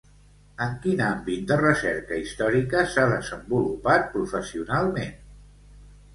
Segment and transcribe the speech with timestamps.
[0.67, 5.15] En quin àmbit de recerca històrica s'ha desenvolupat professionalment?